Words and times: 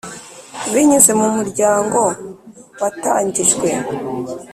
Binyuze 0.73 1.11
mu 1.19 1.27
Muryango 1.37 1.99
watangijwe 2.81 3.67